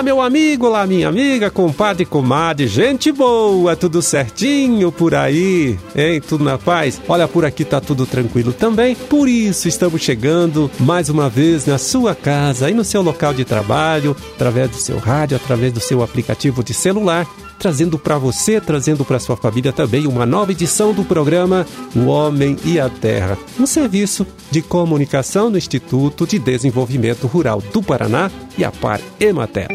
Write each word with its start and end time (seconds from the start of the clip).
Olá, 0.00 0.04
meu 0.04 0.22
amigo, 0.22 0.66
olá, 0.66 0.86
minha 0.86 1.08
amiga, 1.10 1.50
compadre, 1.50 2.06
comadre, 2.06 2.66
gente 2.66 3.12
boa, 3.12 3.76
tudo 3.76 4.00
certinho 4.00 4.90
por 4.90 5.14
aí, 5.14 5.78
hein? 5.94 6.22
Tudo 6.26 6.42
na 6.42 6.56
paz? 6.56 6.98
Olha, 7.06 7.28
por 7.28 7.44
aqui 7.44 7.66
tá 7.66 7.82
tudo 7.82 8.06
tranquilo 8.06 8.50
também, 8.50 8.94
por 8.94 9.28
isso 9.28 9.68
estamos 9.68 10.00
chegando 10.00 10.70
mais 10.80 11.10
uma 11.10 11.28
vez 11.28 11.66
na 11.66 11.76
sua 11.76 12.14
casa, 12.14 12.64
aí 12.64 12.72
no 12.72 12.82
seu 12.82 13.02
local 13.02 13.34
de 13.34 13.44
trabalho, 13.44 14.16
através 14.36 14.70
do 14.70 14.76
seu 14.76 14.96
rádio, 14.96 15.36
através 15.36 15.70
do 15.70 15.80
seu 15.80 16.02
aplicativo 16.02 16.64
de 16.64 16.72
celular 16.72 17.26
trazendo 17.60 17.98
para 17.98 18.16
você, 18.16 18.58
trazendo 18.58 19.04
para 19.04 19.18
sua 19.18 19.36
família 19.36 19.70
também 19.70 20.06
uma 20.06 20.24
nova 20.24 20.50
edição 20.50 20.94
do 20.94 21.04
programa 21.04 21.66
O 21.94 22.06
Homem 22.06 22.56
e 22.64 22.80
a 22.80 22.88
Terra, 22.88 23.36
um 23.58 23.66
serviço 23.66 24.26
de 24.50 24.62
comunicação 24.62 25.52
do 25.52 25.58
Instituto 25.58 26.26
de 26.26 26.38
Desenvolvimento 26.38 27.26
Rural 27.26 27.60
do 27.60 27.82
Paraná 27.82 28.30
e 28.56 28.64
a 28.64 28.72
Par 28.72 29.00
Emater. 29.20 29.68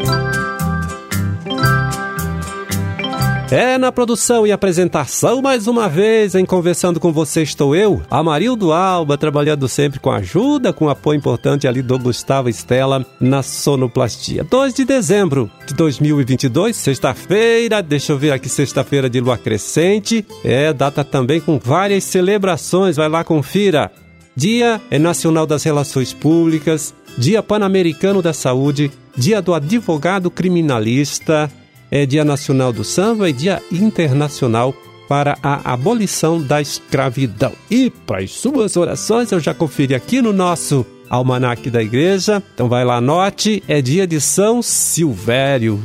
É 3.48 3.78
na 3.78 3.92
produção 3.92 4.44
e 4.44 4.50
apresentação 4.50 5.40
mais 5.40 5.68
uma 5.68 5.88
vez, 5.88 6.34
em 6.34 6.44
Conversando 6.44 6.98
com 6.98 7.12
Você 7.12 7.42
estou 7.42 7.76
eu, 7.76 8.02
Amarildo 8.10 8.72
Alba, 8.72 9.16
trabalhando 9.16 9.68
sempre 9.68 10.00
com 10.00 10.10
ajuda, 10.10 10.72
com 10.72 10.88
apoio 10.88 11.16
importante 11.16 11.68
ali 11.68 11.80
do 11.80 11.96
Gustavo 11.96 12.48
Estela 12.48 13.06
na 13.20 13.44
sonoplastia. 13.44 14.42
2 14.42 14.74
de 14.74 14.84
dezembro 14.84 15.48
de 15.64 15.74
2022, 15.74 16.74
sexta-feira, 16.74 17.80
deixa 17.80 18.12
eu 18.12 18.18
ver 18.18 18.32
aqui, 18.32 18.48
sexta-feira 18.48 19.08
de 19.08 19.20
lua 19.20 19.38
crescente, 19.38 20.26
é 20.42 20.72
data 20.72 21.04
também 21.04 21.40
com 21.40 21.56
várias 21.56 22.02
celebrações, 22.02 22.96
vai 22.96 23.08
lá, 23.08 23.22
confira. 23.22 23.92
Dia 24.34 24.80
é 24.90 24.98
Nacional 24.98 25.46
das 25.46 25.62
Relações 25.62 26.12
Públicas, 26.12 26.92
Dia 27.16 27.44
Pan-Americano 27.44 28.20
da 28.20 28.32
Saúde, 28.32 28.90
Dia 29.16 29.40
do 29.40 29.54
Advogado 29.54 30.32
Criminalista, 30.32 31.48
é 31.90 32.06
Dia 32.06 32.24
Nacional 32.24 32.72
do 32.72 32.84
Samba 32.84 33.28
e 33.28 33.32
Dia 33.32 33.62
Internacional 33.70 34.74
para 35.08 35.38
a 35.42 35.72
abolição 35.72 36.42
da 36.42 36.60
escravidão. 36.60 37.52
E 37.70 37.90
para 37.90 38.22
as 38.22 38.32
suas 38.32 38.76
orações, 38.76 39.30
eu 39.30 39.40
já 39.40 39.54
conferi 39.54 39.94
aqui 39.94 40.20
no 40.20 40.32
nosso 40.32 40.84
almanaque 41.08 41.70
da 41.70 41.82
igreja. 41.82 42.42
Então 42.54 42.68
vai 42.68 42.84
lá, 42.84 42.96
anote, 42.96 43.62
é 43.68 43.80
dia 43.80 44.06
de 44.06 44.20
São 44.20 44.62
Silvério. 44.62 45.82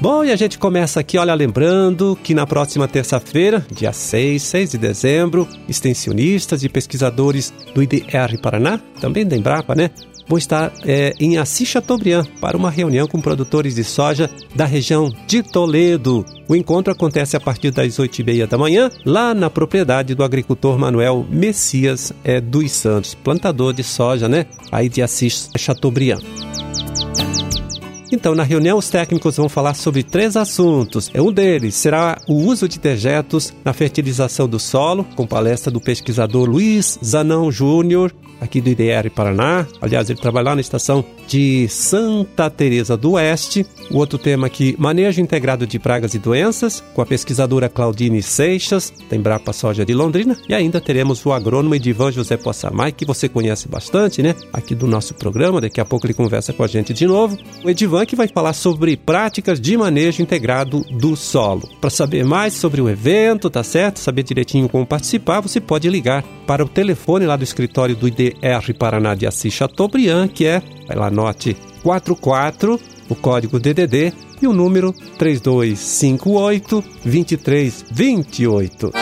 Bom, 0.00 0.24
e 0.24 0.30
a 0.30 0.36
gente 0.36 0.58
começa 0.58 1.00
aqui, 1.00 1.18
olha, 1.18 1.34
lembrando 1.34 2.16
que 2.22 2.32
na 2.32 2.46
próxima 2.46 2.86
terça-feira, 2.86 3.66
dia 3.70 3.92
6, 3.92 4.40
6 4.40 4.70
de 4.70 4.78
dezembro, 4.78 5.48
extensionistas 5.68 6.62
e 6.62 6.68
pesquisadores 6.68 7.52
do 7.74 7.82
IDR 7.82 8.38
Paraná, 8.40 8.78
também 9.00 9.26
da 9.26 9.36
Embrapa, 9.36 9.74
né, 9.74 9.90
vou 10.28 10.38
estar 10.38 10.72
é, 10.84 11.12
em 11.18 11.38
Assis 11.38 11.68
Chateaubriand 11.68 12.26
para 12.40 12.56
uma 12.56 12.70
reunião 12.70 13.06
com 13.06 13.20
produtores 13.20 13.74
de 13.74 13.84
soja 13.84 14.30
da 14.54 14.64
região 14.64 15.10
de 15.26 15.42
Toledo. 15.42 16.24
O 16.48 16.54
encontro 16.54 16.92
acontece 16.92 17.36
a 17.36 17.40
partir 17.40 17.70
das 17.70 17.98
8 17.98 18.20
e 18.20 18.24
meia 18.24 18.46
da 18.46 18.58
manhã, 18.58 18.90
lá 19.04 19.34
na 19.34 19.48
propriedade 19.50 20.14
do 20.14 20.22
agricultor 20.22 20.78
Manuel 20.78 21.26
Messias 21.30 22.12
é, 22.22 22.40
dos 22.40 22.72
Santos, 22.72 23.14
plantador 23.14 23.72
de 23.72 23.82
soja, 23.82 24.28
né? 24.28 24.46
Aí 24.70 24.88
de 24.88 25.02
Assis 25.02 25.50
Chateaubriand. 25.56 26.20
Então, 28.10 28.34
na 28.34 28.42
reunião, 28.42 28.78
os 28.78 28.88
técnicos 28.88 29.36
vão 29.36 29.48
falar 29.48 29.74
sobre 29.74 30.02
três 30.02 30.36
assuntos. 30.36 31.10
Um 31.14 31.30
deles 31.30 31.74
será 31.74 32.18
o 32.26 32.34
uso 32.34 32.66
de 32.66 32.78
dejetos 32.78 33.52
na 33.62 33.74
fertilização 33.74 34.48
do 34.48 34.58
solo, 34.58 35.04
com 35.14 35.26
palestra 35.26 35.70
do 35.70 35.80
pesquisador 35.80 36.48
Luiz 36.48 36.98
Zanão 37.04 37.52
Júnior, 37.52 38.14
aqui 38.40 38.60
do 38.60 38.70
IDR 38.70 39.10
Paraná. 39.14 39.66
Aliás, 39.80 40.08
ele 40.10 40.20
trabalha 40.20 40.50
lá 40.50 40.54
na 40.54 40.60
estação 40.60 41.04
de 41.26 41.68
Santa 41.68 42.48
Teresa 42.48 42.96
do 42.96 43.12
Oeste. 43.12 43.66
O 43.90 43.96
outro 43.96 44.18
tema 44.18 44.46
aqui, 44.46 44.74
manejo 44.78 45.20
integrado 45.20 45.66
de 45.66 45.78
pragas 45.78 46.14
e 46.14 46.18
doenças, 46.18 46.82
com 46.94 47.02
a 47.02 47.06
pesquisadora 47.06 47.68
Claudine 47.68 48.22
Seixas, 48.22 48.92
da 49.08 49.16
Embrapa 49.16 49.52
Soja 49.52 49.84
de 49.84 49.94
Londrina. 49.94 50.36
E 50.48 50.54
ainda 50.54 50.80
teremos 50.80 51.24
o 51.24 51.32
agrônomo 51.32 51.74
Edivan 51.74 52.12
José 52.12 52.36
Possamay, 52.36 52.92
que 52.92 53.04
você 53.04 53.28
conhece 53.28 53.68
bastante, 53.68 54.22
né? 54.22 54.34
Aqui 54.52 54.74
do 54.74 54.86
nosso 54.86 55.14
programa. 55.14 55.60
Daqui 55.60 55.80
a 55.80 55.84
pouco 55.84 56.06
ele 56.06 56.14
conversa 56.14 56.52
com 56.52 56.62
a 56.62 56.66
gente 56.66 56.92
de 56.92 57.06
novo. 57.06 57.36
O 57.64 57.70
Edivan 57.70 58.06
que 58.06 58.16
vai 58.16 58.28
falar 58.28 58.52
sobre 58.52 58.96
práticas 58.96 59.60
de 59.60 59.76
manejo 59.76 60.22
integrado 60.22 60.80
do 60.90 61.16
solo. 61.16 61.68
Para 61.80 61.90
saber 61.90 62.24
mais 62.24 62.54
sobre 62.54 62.80
o 62.80 62.88
evento, 62.88 63.50
tá 63.50 63.62
certo? 63.62 63.98
Saber 64.00 64.22
direitinho 64.22 64.68
como 64.68 64.86
participar, 64.86 65.40
você 65.40 65.60
pode 65.60 65.88
ligar 65.88 66.22
para 66.46 66.64
o 66.64 66.68
telefone 66.68 67.26
lá 67.26 67.36
do 67.36 67.44
escritório 67.44 67.94
do 67.94 68.08
R 68.40 68.72
Paraná 68.74 69.14
de 69.14 69.26
Assis 69.26 69.52
Chateaubriand, 69.52 70.28
que 70.28 70.46
é, 70.46 70.62
lá, 70.94 71.10
note 71.10 71.56
44, 71.82 72.80
o 73.08 73.14
código 73.14 73.58
DDD 73.58 74.12
e 74.40 74.46
o 74.46 74.52
número 74.52 74.92
3258 75.18 76.84
2328. 77.04 78.92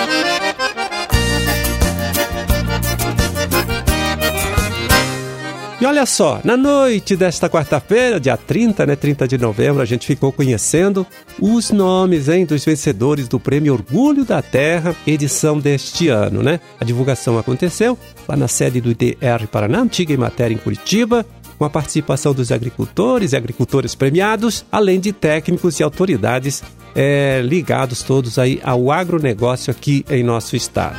Olha 5.86 6.04
só, 6.04 6.40
na 6.42 6.56
noite 6.56 7.16
desta 7.16 7.48
quarta-feira, 7.48 8.18
dia 8.18 8.36
30, 8.36 8.86
né, 8.86 8.96
30 8.96 9.28
de 9.28 9.38
novembro, 9.38 9.80
a 9.80 9.84
gente 9.84 10.06
ficou 10.06 10.32
conhecendo 10.32 11.06
os 11.40 11.70
nomes, 11.70 12.28
hein, 12.28 12.44
dos 12.44 12.64
vencedores 12.64 13.28
do 13.28 13.38
Prêmio 13.38 13.72
Orgulho 13.72 14.24
da 14.24 14.42
Terra, 14.42 14.96
edição 15.06 15.58
deste 15.58 16.08
ano, 16.08 16.42
né? 16.42 16.60
A 16.80 16.84
divulgação 16.84 17.38
aconteceu 17.38 17.96
lá 18.26 18.36
na 18.36 18.48
sede 18.48 18.80
do 18.80 18.90
IDR 18.90 19.46
Paraná, 19.50 19.80
antiga 19.80 20.12
em 20.12 20.16
matéria 20.16 20.54
em 20.54 20.58
Curitiba, 20.58 21.24
com 21.56 21.64
a 21.64 21.70
participação 21.70 22.34
dos 22.34 22.50
agricultores 22.50 23.32
e 23.32 23.36
agricultoras 23.36 23.94
premiados, 23.94 24.64
além 24.70 24.98
de 24.98 25.12
técnicos 25.12 25.78
e 25.78 25.82
autoridades 25.82 26.62
é, 26.94 27.40
ligados 27.44 28.02
todos 28.02 28.38
aí 28.38 28.60
ao 28.62 28.90
agronegócio 28.90 29.70
aqui 29.70 30.04
em 30.10 30.24
nosso 30.24 30.56
estado. 30.56 30.96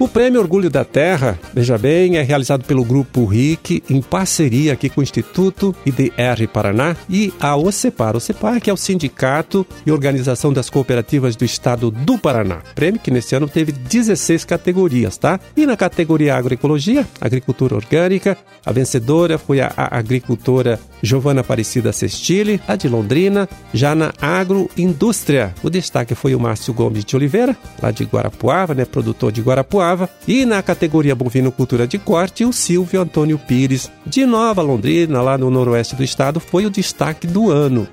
O 0.00 0.06
Prêmio 0.06 0.40
Orgulho 0.40 0.70
da 0.70 0.84
Terra, 0.84 1.36
veja 1.52 1.76
bem, 1.76 2.18
é 2.18 2.22
realizado 2.22 2.62
pelo 2.64 2.84
Grupo 2.84 3.24
RIC 3.24 3.82
em 3.90 4.00
parceria 4.00 4.74
aqui 4.74 4.88
com 4.88 5.00
o 5.00 5.02
Instituto 5.02 5.74
IDR 5.84 6.46
Paraná 6.52 6.94
e 7.10 7.32
a 7.40 7.56
OCEPAR. 7.56 8.14
OCEPAR 8.14 8.60
que 8.60 8.70
é 8.70 8.72
o 8.72 8.76
Sindicato 8.76 9.66
e 9.84 9.90
Organização 9.90 10.52
das 10.52 10.70
Cooperativas 10.70 11.34
do 11.34 11.44
Estado 11.44 11.90
do 11.90 12.16
Paraná. 12.16 12.62
Prêmio 12.76 13.00
que 13.00 13.10
nesse 13.10 13.34
ano 13.34 13.48
teve 13.48 13.72
16 13.72 14.44
categorias, 14.44 15.18
tá? 15.18 15.40
E 15.56 15.66
na 15.66 15.76
categoria 15.76 16.36
Agroecologia, 16.36 17.04
Agricultura 17.20 17.74
Orgânica, 17.74 18.38
a 18.64 18.70
vencedora 18.70 19.36
foi 19.36 19.60
a, 19.60 19.72
agricultora 19.76 20.78
Giovana 21.02 21.40
Aparecida 21.40 21.92
Sestile, 21.92 22.60
a 22.66 22.76
de 22.76 22.88
Londrina. 22.88 23.48
Já 23.72 23.94
na 23.94 24.12
Agroindústria, 24.20 25.54
o 25.62 25.70
destaque 25.70 26.14
foi 26.14 26.34
o 26.34 26.40
Márcio 26.40 26.74
Gomes 26.74 27.04
de 27.04 27.16
Oliveira, 27.16 27.56
lá 27.82 27.90
de 27.90 28.04
Guarapuava, 28.04 28.74
né? 28.74 28.84
Produtor 28.84 29.32
de 29.32 29.40
Guarapuava 29.40 30.08
e 30.26 30.44
na 30.44 30.62
categoria 30.62 31.14
bovinocultura 31.14 31.86
de 31.86 31.98
corte, 31.98 32.44
o 32.44 32.52
Silvio 32.52 33.00
Antônio 33.00 33.38
Pires, 33.38 33.90
de 34.06 34.24
Nova 34.24 34.62
Londrina, 34.62 35.20
lá 35.20 35.38
no 35.38 35.50
noroeste 35.50 35.96
do 35.96 36.04
estado, 36.04 36.40
foi 36.40 36.66
o 36.66 36.70
destaque 36.70 37.26
do 37.26 37.50
ano. 37.50 37.86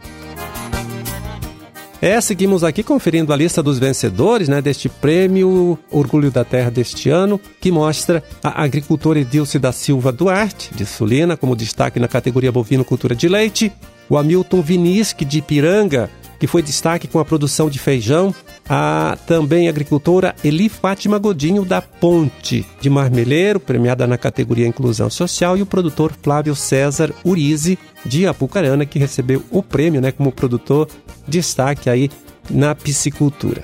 É, 2.06 2.22
seguimos 2.22 2.64
aqui 2.64 2.84
conferindo 2.84 3.34
a 3.34 3.36
lista 3.36 3.64
dos 3.64 3.80
vencedores 3.80 4.48
né, 4.48 4.62
deste 4.62 4.88
prêmio 4.88 5.76
Orgulho 5.90 6.30
da 6.30 6.46
Terra 6.46 6.70
deste 6.70 7.10
ano, 7.10 7.42
que 7.60 7.72
mostra 7.72 8.24
a 8.44 8.62
agricultora 8.64 9.18
Edilce 9.18 9.58
da 9.58 9.72
Silva 9.72 10.12
Duarte, 10.12 10.70
de 10.76 10.86
Sulina, 10.86 11.36
como 11.36 11.56
destaque 11.56 12.00
na 12.00 12.08
categoria 12.08 12.52
bovinocultura 12.52 13.16
de 13.16 13.28
leite, 13.28 13.72
o 14.08 14.16
Hamilton 14.20 14.62
Vinisque, 14.62 15.26
de 15.26 15.42
Piranga, 15.42 16.08
que 16.40 16.46
foi 16.46 16.62
destaque 16.62 17.08
com 17.08 17.18
a 17.18 17.26
produção 17.26 17.72
de 17.72 17.80
feijão, 17.80 18.36
a 18.68 19.18
também 19.28 19.70
agricultora 19.70 20.36
Eli 20.44 20.70
Fátima 20.70 21.18
Godinho 21.20 21.64
da 21.64 21.82
Ponte 21.82 22.66
de 22.82 22.90
Marmeleiro, 22.90 23.60
premiada 23.60 24.08
na 24.08 24.18
categoria 24.18 24.68
Inclusão 24.68 25.10
Social, 25.10 25.58
e 25.58 25.62
o 25.62 25.66
produtor 25.66 26.12
Flávio 26.22 26.56
César 26.56 27.14
Urize 27.24 27.78
de 28.06 28.26
Apucarana, 28.26 28.86
que 28.86 29.00
recebeu 29.00 29.44
o 29.52 29.62
prêmio 29.62 30.02
né, 30.02 30.12
como 30.12 30.32
produtor 30.32 30.88
destaque 31.28 31.90
aí 31.90 32.10
na 32.50 32.76
piscicultura. 32.76 33.64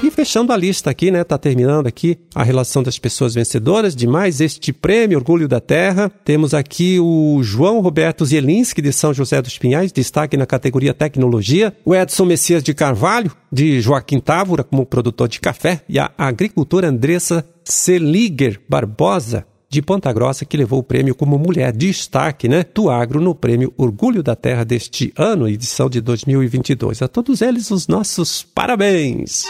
E 0.00 0.12
fechando 0.12 0.52
a 0.52 0.56
lista 0.56 0.90
aqui, 0.90 1.10
né? 1.10 1.24
Tá 1.24 1.36
terminando 1.36 1.88
aqui 1.88 2.18
a 2.32 2.44
relação 2.44 2.84
das 2.84 2.98
pessoas 2.98 3.34
vencedoras 3.34 3.96
de 3.96 4.06
mais 4.06 4.40
este 4.40 4.72
prêmio 4.72 5.18
Orgulho 5.18 5.48
da 5.48 5.60
Terra. 5.60 6.08
Temos 6.24 6.54
aqui 6.54 7.00
o 7.00 7.40
João 7.42 7.80
Roberto 7.80 8.24
Zielinski, 8.24 8.80
de 8.80 8.92
São 8.92 9.12
José 9.12 9.42
dos 9.42 9.58
Pinhais, 9.58 9.90
destaque 9.90 10.36
na 10.36 10.46
categoria 10.46 10.94
Tecnologia. 10.94 11.74
O 11.84 11.94
Edson 11.96 12.26
Messias 12.26 12.62
de 12.62 12.72
Carvalho, 12.74 13.32
de 13.50 13.80
Joaquim 13.80 14.20
Távora, 14.20 14.62
como 14.62 14.86
produtor 14.86 15.26
de 15.26 15.40
café. 15.40 15.82
E 15.88 15.98
a 15.98 16.12
agricultora 16.16 16.88
Andressa 16.88 17.44
Seliger 17.64 18.60
Barbosa, 18.68 19.44
de 19.68 19.82
Ponta 19.82 20.12
Grossa, 20.12 20.44
que 20.44 20.56
levou 20.56 20.78
o 20.78 20.84
prêmio 20.84 21.14
como 21.14 21.38
mulher 21.38 21.72
destaque 21.72 22.48
né, 22.48 22.64
do 22.72 22.88
agro 22.88 23.20
no 23.20 23.34
prêmio 23.34 23.74
Orgulho 23.76 24.22
da 24.22 24.36
Terra 24.36 24.64
deste 24.64 25.12
ano, 25.16 25.48
edição 25.48 25.90
de 25.90 26.00
2022. 26.00 27.02
A 27.02 27.08
todos 27.08 27.42
eles, 27.42 27.70
os 27.70 27.86
nossos 27.88 28.42
parabéns! 28.42 29.44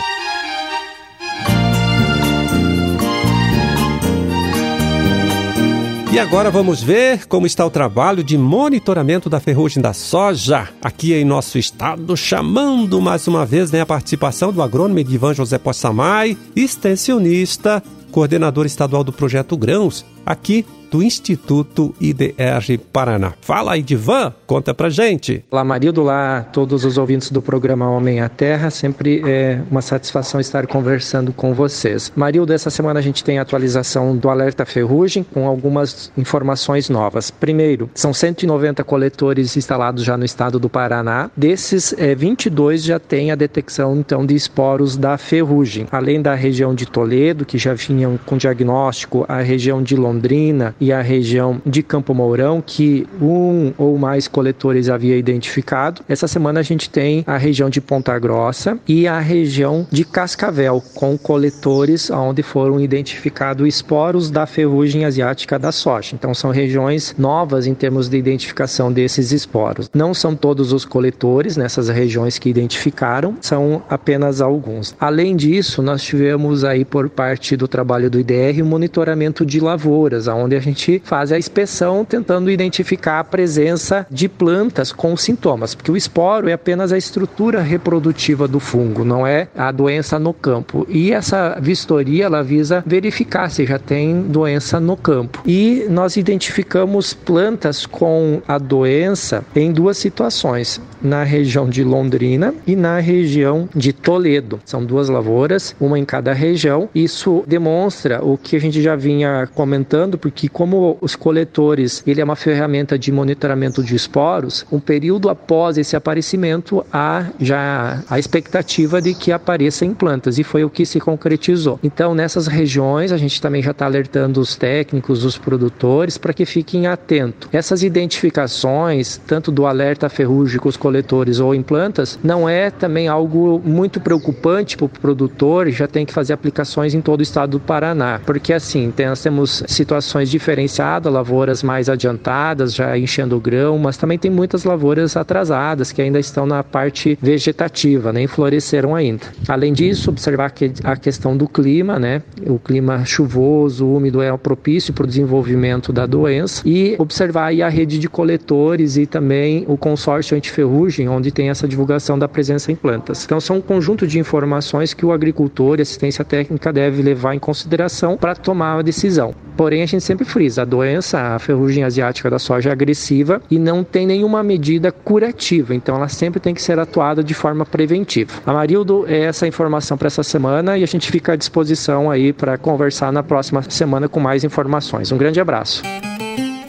E 6.11 6.19
agora 6.19 6.51
vamos 6.51 6.83
ver 6.83 7.27
como 7.27 7.47
está 7.47 7.67
o 7.67 7.71
trabalho 7.71 8.25
de 8.25 8.39
monitoramento 8.39 9.29
da 9.29 9.39
ferrugem 9.39 9.83
da 9.83 9.93
soja 9.93 10.71
aqui 10.83 11.13
em 11.13 11.23
nosso 11.23 11.59
estado, 11.59 12.17
chamando 12.17 12.99
mais 12.99 13.29
uma 13.29 13.45
vez 13.45 13.71
né, 13.71 13.83
a 13.83 13.87
participação 13.87 14.51
do 14.51 14.63
agrônomo 14.63 14.99
Edivan 14.99 15.35
José 15.35 15.59
Possamay, 15.59 16.37
extensionista, 16.57 17.83
coordenador 18.11 18.65
estadual 18.65 19.05
do 19.05 19.13
projeto 19.13 19.55
Grãos, 19.55 20.03
aqui 20.25 20.65
do 20.91 21.03
Instituto 21.03 21.95
IDR 22.01 22.79
Paraná. 22.93 23.35
Fala 23.41 23.73
aí, 23.73 23.83
Divan, 23.83 24.33
conta 24.47 24.75
pra 24.75 24.89
gente. 24.89 25.45
Olá, 25.51 25.65
Marildo, 25.65 26.03
lá 26.03 26.47
todos 26.53 26.85
os 26.85 26.99
ouvintes 26.99 27.31
do 27.31 27.43
programa 27.43 27.91
Homem 27.91 28.21
à 28.21 28.29
Terra, 28.29 28.71
sempre 28.71 29.23
é 29.27 29.61
uma 29.71 29.83
satisfação 29.83 30.41
estar 30.41 30.67
conversando 30.67 31.33
com 31.33 31.53
vocês. 31.55 32.13
Marildo, 32.17 32.53
essa 32.53 32.71
semana 32.71 33.01
a 33.01 33.03
gente 33.03 33.23
tem 33.23 33.39
a 33.39 33.43
atualização 33.43 34.17
do 34.17 34.29
Alerta 34.29 34.65
Ferrugem 34.65 35.23
com 35.23 35.47
algumas 35.47 36.11
informações 36.17 36.89
novas. 36.89 37.31
Primeiro, 37.31 37.91
são 37.95 38.13
190 38.13 38.83
coletores 38.85 39.57
instalados 39.57 40.05
já 40.05 40.17
no 40.17 40.25
estado 40.25 40.59
do 40.59 40.69
Paraná. 40.69 41.31
Desses, 41.37 41.95
é, 41.99 42.15
22 42.15 42.83
já 42.83 42.99
tem 42.99 43.31
a 43.31 43.35
detecção 43.35 43.97
então 43.97 44.25
de 44.25 44.35
esporos 44.35 44.97
da 44.97 45.19
ferrugem. 45.19 45.87
Além 45.91 46.23
da 46.23 46.35
região 46.35 46.75
de 46.75 46.87
Toledo, 46.87 47.45
que 47.45 47.59
já 47.59 47.75
vinham 47.75 48.19
com 48.25 48.37
diagnóstico, 48.37 49.25
a 49.29 49.41
região 49.41 49.83
de 49.83 49.97
Londrina, 49.97 50.75
e 50.81 50.93
a 50.93 51.03
região 51.03 51.61
de 51.65 51.83
Campo 51.83 52.15
Mourão, 52.15 52.63
que 52.65 53.07
um 53.21 53.73
ou 53.77 53.99
mais 53.99 54.29
coletores 54.29 54.89
havia 54.89 55.17
identificado. 55.17 56.03
Essa 56.09 56.29
semana 56.29 56.61
a 56.61 56.63
gente 56.63 56.89
tem 56.89 57.25
a 57.27 57.37
região 57.37 57.71
de 57.71 57.81
Ponta 57.81 58.19
Grossa 58.19 58.79
e 58.87 59.07
a 59.07 59.19
região 59.19 59.87
de 59.91 60.05
Cascavel, 60.05 60.83
com 60.95 61.17
coletores 61.17 62.11
onde 62.11 62.43
foram 62.43 62.81
identificados 62.81 63.67
esporos 63.67 64.31
da 64.31 64.47
ferrugem 64.47 65.05
asiática 65.05 65.59
da 65.59 65.73
soja. 65.73 66.15
Então 66.15 66.35
são 66.35 66.51
regiões 66.51 67.15
novas 67.19 67.67
em 67.67 67.75
termos 67.75 68.09
de 68.09 68.17
identificação 68.17 68.93
desses 68.93 69.33
esporos. 69.33 69.91
Não 69.95 70.13
são 70.13 70.35
todos 70.35 70.73
os 70.73 70.85
coletores 70.85 71.57
nessas 71.57 71.89
regiões 71.89 72.39
que 72.39 72.49
identificaram, 72.49 73.37
são 73.41 73.83
apenas 73.89 74.41
alguns. 74.41 74.95
Além 75.01 75.37
disso, 75.37 75.83
nós 75.83 76.03
tivemos 76.03 76.65
aí 76.65 76.85
por 76.85 77.09
parte 77.09 77.57
do 77.57 77.69
trabalho 77.69 78.11
do 78.11 78.19
IDR 78.19 78.63
o 78.63 78.67
monitoramento 78.67 79.45
de 79.45 79.61
lavouras, 79.61 80.29
onde 80.29 80.57
a 80.57 80.61
gente 80.69 81.03
faz 81.05 81.33
a 81.33 81.39
inspeção 81.39 82.05
tentando 82.05 82.51
identificar 82.51 83.21
a 83.21 83.25
presença 83.25 84.07
de 84.11 84.29
plantas 84.29 84.93
com 84.93 85.17
sintomas, 85.17 85.75
porque 85.75 85.91
o 85.91 85.97
esporo 85.97 86.49
é 86.49 86.53
apenas 86.53 86.93
a 86.93 86.99
estrutura 86.99 87.61
reprodutiva 87.61 88.47
do 88.47 88.61
fungo, 88.61 89.05
não 89.05 89.27
é 89.27 89.49
a 89.57 89.73
doença 89.73 90.19
no 90.19 90.33
campo. 90.33 90.87
E 90.89 91.13
essa 91.13 91.59
vistoria 91.61 92.27
ela 92.27 92.43
visa 92.43 92.83
verificar 92.87 93.51
se 93.51 93.67
já 93.67 93.79
tem 93.79 94.23
doença 94.23 94.79
no 94.79 94.97
campo. 94.97 95.43
E 95.47 95.87
nós 95.89 96.17
identificamos 96.17 97.15
plantas 97.15 97.87
com 97.87 98.43
a 98.47 98.59
doença 98.59 99.45
em 99.55 99.73
duas 99.73 99.99
situações, 99.99 100.81
na 101.03 101.23
região 101.23 101.69
de 101.69 101.85
Londrina 101.85 102.55
e 102.67 102.75
na 102.75 102.99
região 102.99 103.69
de 103.75 103.93
Toledo. 103.93 104.61
São 104.65 104.85
duas 104.85 105.09
lavouras, 105.09 105.75
uma 105.81 105.99
em 105.99 106.05
cada 106.05 106.33
região. 106.33 106.89
Isso 106.95 107.45
demonstra 107.47 108.25
o 108.25 108.37
que 108.37 108.57
a 108.57 108.61
gente 108.61 108.81
já 108.83 108.97
vinha 108.97 109.49
comentando, 109.55 110.19
porque 110.19 110.49
como 110.49 110.97
os 111.01 111.17
coletores, 111.17 112.03
ele 112.07 112.21
é 112.21 112.25
uma 112.25 112.37
ferramenta 112.37 112.99
de 112.99 113.13
monitoramento 113.13 113.83
de 113.83 113.95
esporos, 113.95 114.67
um 114.71 114.81
período 114.81 115.29
após 115.29 115.79
esse 115.79 115.97
aparecimento 115.97 116.85
há 116.93 117.27
já 117.41 118.03
a 118.09 118.19
expectativa 118.19 119.01
de 119.01 119.15
que 119.15 119.33
apareça 119.33 119.85
em 119.85 119.95
plantas 119.95 120.39
e 120.39 120.45
foi 120.45 120.65
o 120.65 120.71
que 120.71 120.85
se 120.85 121.01
concretizou. 121.01 121.79
Então, 121.83 122.15
nessas 122.15 122.47
regiões, 122.47 123.13
a 123.13 123.17
gente 123.17 123.41
também 123.41 123.63
já 123.63 123.71
está 123.71 123.87
alertando 123.87 124.41
os 124.41 124.57
técnicos, 124.57 125.25
os 125.25 125.39
produtores, 125.39 126.19
para 126.19 126.33
que 126.33 126.45
fiquem 126.45 126.87
atentos. 126.87 127.49
Essas 127.53 127.83
identificações, 127.83 129.21
tanto 129.27 129.51
do 129.51 129.67
alerta 129.67 130.09
ferrúgico, 130.09 130.69
os 130.69 130.77
coletores 130.89 131.39
ou 131.39 131.55
em 131.55 131.63
plantas, 131.63 132.19
não 132.25 132.49
é 132.49 132.71
também 132.71 133.09
algo 133.09 133.61
muito 133.63 134.01
preocupante 134.01 134.75
para 134.75 134.87
o 134.87 134.89
produtor, 134.89 135.69
já 135.69 135.87
tem 135.87 136.07
que 136.07 136.15
fazer 136.15 136.33
aplicações 136.33 136.95
em 136.95 137.01
todo 137.03 137.21
o 137.21 137.23
estado 137.23 137.51
do 137.51 137.61
Paraná, 137.61 138.21
porque 138.25 138.55
assim, 138.55 138.93
nós 139.07 139.23
temos 139.23 139.63
situações 139.67 140.31
diferenciado, 140.31 141.11
lavouras 141.11 141.63
mais 141.63 141.91
adiantadas, 141.91 142.75
já 142.75 142.97
enchendo 142.97 143.37
o 143.37 143.41
grão, 143.41 143.79
mas 143.79 143.99
também 143.99 144.19
tem 144.19 144.31
muitas 144.31 144.65
lavouras 144.65 145.15
atrasadas 145.15 145.93
que 145.93 146.01
ainda 146.01 146.19
estão 146.19 146.47
na 146.47 146.65
parte 146.65 147.19
vegetativa, 147.21 148.13
nem 148.13 148.27
floresceram 148.27 148.95
ainda. 148.95 149.27
Além 149.47 149.75
disso, 149.75 150.11
observar 150.11 150.51
que 150.51 150.73
a 150.85 150.97
questão 150.97 151.37
do 151.37 151.47
clima, 151.47 151.99
né? 151.99 152.23
O 152.47 152.59
clima 152.59 153.05
chuvoso, 153.05 153.87
úmido 153.87 154.23
é 154.23 154.35
propício 154.39 154.95
para 154.95 155.05
o 155.05 155.07
desenvolvimento 155.07 155.93
da 155.93 156.07
doença 156.07 156.63
e 156.65 156.97
observar 156.99 157.47
aí 157.47 157.63
a 157.63 157.69
rede 157.69 157.99
de 157.99 158.09
coletores 158.09 158.97
e 158.97 159.05
também 159.05 159.65
o 159.69 159.77
consórcio 159.77 160.37
antiferrugem, 160.37 160.78
onde 161.09 161.31
tem 161.31 161.51
essa 161.51 161.67
divulgação 161.67 162.19
da 162.19 162.29
presença 162.29 162.71
em 162.71 162.77
plantas. 162.77 163.25
Então 163.25 163.41
são 163.41 163.57
um 163.57 163.61
conjunto 163.61 164.07
de 164.07 164.19
informações 164.19 164.95
que 164.95 165.05
o 165.05 165.13
agricultor 165.13 165.79
e 165.79 165.83
assistência 165.83 166.25
técnica 166.25 166.73
deve 166.73 167.03
levar 167.03 167.35
em 167.35 167.39
consideração 167.39 168.17
para 168.17 168.35
tomar 168.35 168.79
a 168.79 168.83
decisão. 168.83 169.35
Porém, 169.57 169.83
a 169.83 169.87
gente 169.87 170.05
sempre 170.05 170.25
frisa, 170.25 170.63
a 170.63 170.65
doença, 170.65 171.35
a 171.35 171.39
ferrugem 171.39 171.83
asiática 171.83 172.31
da 172.31 172.39
soja 172.39 172.71
é 172.71 172.73
agressiva 172.73 173.43
e 173.51 173.59
não 173.59 173.83
tem 173.83 174.07
nenhuma 174.07 174.41
medida 174.41 174.93
curativa, 174.93 175.75
então 175.75 175.97
ela 175.97 176.09
sempre 176.09 176.39
tem 176.39 176.55
que 176.55 176.63
ser 176.63 176.79
atuada 176.79 177.25
de 177.25 177.35
forma 177.35 177.67
preventiva. 177.67 178.33
Amarildo, 178.47 179.05
é 179.09 179.23
essa 179.23 179.49
informação 179.49 179.99
para 179.99 180.07
essa 180.07 180.23
semana 180.23 180.79
e 180.79 180.85
a 180.85 180.87
gente 180.87 181.11
fica 181.11 181.33
à 181.33 181.37
disposição 181.37 182.09
aí 182.09 182.33
para 182.33 182.57
conversar 182.57 183.13
na 183.13 183.23
próxima 183.23 183.63
semana 183.69 184.09
com 184.09 184.21
mais 184.21 184.45
informações. 184.45 185.11
Um 185.11 185.19
grande 185.19 185.41
abraço. 185.41 185.83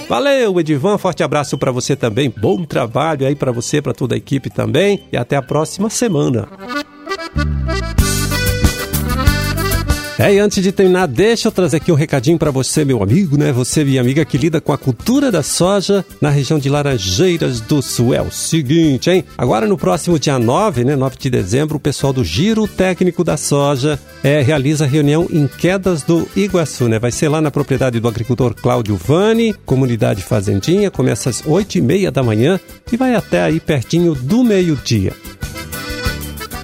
Valeu, 0.09 0.59
Edivan, 0.59 0.97
forte 0.97 1.21
abraço 1.21 1.55
para 1.55 1.71
você 1.71 1.95
também. 1.95 2.33
Bom 2.35 2.65
trabalho 2.65 3.27
aí 3.27 3.35
para 3.35 3.51
você, 3.51 3.79
para 3.79 3.93
toda 3.93 4.15
a 4.15 4.17
equipe 4.17 4.49
também 4.49 5.03
e 5.11 5.15
até 5.15 5.35
a 5.35 5.41
próxima 5.41 5.87
semana. 5.87 6.49
É, 10.19 10.33
e 10.33 10.37
antes 10.37 10.61
de 10.61 10.73
terminar, 10.73 11.07
deixa 11.07 11.47
eu 11.47 11.51
trazer 11.51 11.77
aqui 11.77 11.93
um 11.93 11.95
recadinho 11.95 12.37
para 12.37 12.51
você, 12.51 12.83
meu 12.83 13.01
amigo, 13.01 13.37
né? 13.37 13.53
Você, 13.53 13.85
minha 13.85 14.01
amiga 14.01 14.25
que 14.25 14.37
lida 14.37 14.59
com 14.59 14.73
a 14.73 14.77
cultura 14.77 15.31
da 15.31 15.41
soja 15.41 16.05
na 16.19 16.29
região 16.29 16.59
de 16.59 16.67
Laranjeiras 16.67 17.61
do 17.61 17.81
Sul. 17.81 18.13
É 18.13 18.21
o 18.21 18.29
seguinte, 18.29 19.09
hein? 19.09 19.23
Agora 19.37 19.65
no 19.65 19.77
próximo 19.77 20.19
dia 20.19 20.37
9, 20.37 20.83
né, 20.83 20.97
9 20.97 21.15
de 21.17 21.29
dezembro, 21.29 21.77
o 21.77 21.79
pessoal 21.79 22.11
do 22.11 22.21
Giro 22.21 22.67
Técnico 22.67 23.23
da 23.23 23.37
Soja 23.37 23.97
é, 24.21 24.41
realiza 24.41 24.85
reunião 24.85 25.25
em 25.31 25.47
Quedas 25.47 26.03
do 26.03 26.27
Iguaçu, 26.35 26.89
né? 26.89 26.99
Vai 26.99 27.13
ser 27.13 27.29
lá 27.29 27.39
na 27.39 27.49
propriedade 27.49 27.97
do 27.97 28.07
agricultor 28.09 28.53
Cláudio 28.53 28.97
Vani, 28.97 29.55
comunidade 29.65 30.21
Fazendinha, 30.21 30.91
começa 30.91 31.29
às 31.29 31.41
8 31.45 31.77
e 31.77 31.81
meia 31.81 32.11
da 32.11 32.21
manhã 32.21 32.59
e 32.91 32.97
vai 32.97 33.15
até 33.15 33.41
aí 33.41 33.61
pertinho 33.61 34.13
do 34.13 34.43
meio-dia. 34.43 35.13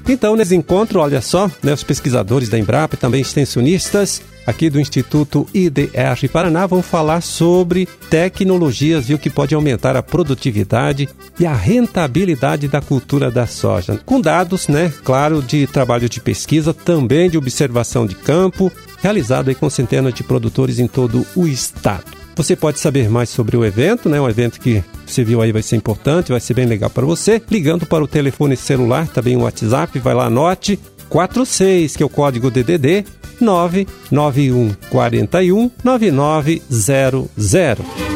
Então, 0.08 0.36
nesse 0.36 0.56
encontro, 0.56 1.00
olha 1.00 1.20
só, 1.20 1.50
né, 1.64 1.74
os 1.74 1.84
pesquisadores 1.84 2.48
da 2.48 2.60
Embrapa, 2.60 2.96
também 2.96 3.22
extensionistas 3.22 4.22
aqui 4.46 4.70
do 4.70 4.80
Instituto 4.80 5.48
IDR 5.54 6.30
Paraná 6.32 6.68
vão 6.68 6.84
falar 6.84 7.22
sobre 7.22 7.88
tecnologias 8.10 9.08
viu, 9.08 9.18
que 9.18 9.30
pode 9.30 9.56
aumentar 9.56 9.96
a 9.96 10.04
produtividade 10.04 11.10
e 11.40 11.46
a 11.46 11.54
rentabilidade 11.54 12.68
da 12.68 12.80
cultura 12.82 13.32
da 13.32 13.48
soja. 13.48 14.00
Com 14.06 14.22
dados, 14.22 14.68
né, 14.68 14.94
claro, 15.04 15.42
de 15.42 15.66
trabalho 15.66 16.08
de 16.08 16.22
pesquisa, 16.22 16.74
também 16.74 17.30
de 17.30 17.38
observação 17.38 18.06
de 18.06 18.14
campo, 18.14 18.72
realizado 19.02 19.50
aí 19.50 19.56
com 19.56 19.70
centenas 19.70 20.14
de 20.14 20.24
produtores 20.24 20.78
em 20.78 20.88
todo 20.88 21.26
o 21.36 21.48
estado. 21.48 22.25
Você 22.36 22.56
pode 22.56 22.80
saber 22.80 23.10
mais 23.10 23.30
sobre 23.30 23.56
o 23.56 23.64
evento, 23.64 24.10
né? 24.10 24.20
Um 24.20 24.30
evento 24.30 24.60
que 24.60 24.84
você 25.06 25.24
viu 25.24 25.42
aí 25.42 25.52
vai 25.52 25.62
ser 25.62 25.76
importante, 25.76 26.32
vai 26.32 26.40
ser 26.40 26.54
bem 26.54 26.66
legal 26.66 26.90
para 26.90 27.06
você. 27.06 27.42
Ligando 27.50 27.86
para 27.86 28.04
o 28.04 28.08
telefone 28.08 28.58
celular, 28.58 29.08
também 29.08 29.38
o 29.38 29.42
WhatsApp, 29.42 29.98
vai 30.00 30.14
lá, 30.14 30.26
anote 30.26 30.80
46, 31.10 31.96
que 31.96 32.04
é 32.04 32.06
o 32.06 32.10
código 32.10 32.52
DDD 32.52 33.06
991 33.40 34.76
41 34.90 35.72
9900. 35.84 38.15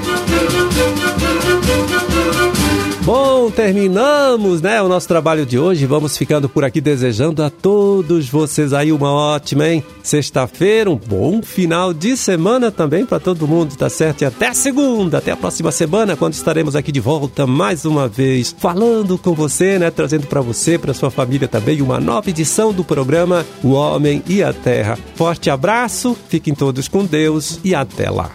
Terminamos, 3.59 4.61
né, 4.61 4.81
o 4.81 4.87
nosso 4.87 5.05
trabalho 5.05 5.45
de 5.45 5.59
hoje. 5.59 5.85
Vamos 5.85 6.17
ficando 6.17 6.47
por 6.47 6.63
aqui 6.63 6.79
desejando 6.79 7.43
a 7.43 7.49
todos 7.49 8.29
vocês 8.29 8.71
aí 8.71 8.89
uma 8.89 9.11
ótima, 9.11 9.67
hein? 9.67 9.83
Sexta-feira, 10.01 10.89
um 10.89 10.95
bom 10.95 11.41
final 11.41 11.93
de 11.93 12.15
semana 12.15 12.71
também 12.71 13.05
para 13.05 13.19
todo 13.19 13.45
mundo, 13.45 13.75
tá 13.75 13.89
certo? 13.89 14.21
E 14.21 14.25
até 14.25 14.53
segunda, 14.53 15.17
até 15.17 15.31
a 15.31 15.35
próxima 15.35 15.73
semana, 15.73 16.15
quando 16.15 16.35
estaremos 16.35 16.73
aqui 16.73 16.89
de 16.89 17.01
volta 17.01 17.45
mais 17.45 17.83
uma 17.83 18.07
vez, 18.07 18.55
falando 18.57 19.17
com 19.17 19.33
você, 19.33 19.77
né, 19.77 19.91
trazendo 19.91 20.25
para 20.25 20.39
você, 20.39 20.77
para 20.77 20.93
sua 20.93 21.11
família 21.11 21.49
também 21.49 21.81
uma 21.81 21.99
nova 21.99 22.29
edição 22.29 22.71
do 22.71 22.85
programa 22.85 23.45
O 23.61 23.71
Homem 23.71 24.23
e 24.25 24.41
a 24.41 24.53
Terra. 24.53 24.97
Forte 25.15 25.49
abraço, 25.49 26.15
fiquem 26.29 26.55
todos 26.55 26.87
com 26.87 27.03
Deus 27.03 27.59
e 27.61 27.75
até 27.75 28.09
lá. 28.09 28.31